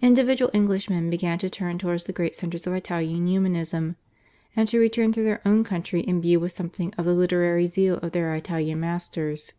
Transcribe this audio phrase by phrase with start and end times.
[0.00, 3.96] Individual Englishmen began to turn towards the great centres of Italian Humanism,
[4.54, 8.12] and to return to their own country imbued with something of the literary zeal of
[8.12, 9.54] their Italian masters.